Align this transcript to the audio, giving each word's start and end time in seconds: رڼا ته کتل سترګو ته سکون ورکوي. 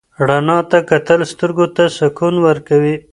رڼا 0.27 0.57
ته 0.69 0.79
کتل 0.89 1.19
سترګو 1.31 1.65
ته 1.75 1.83
سکون 1.97 2.33
ورکوي. 2.45 2.95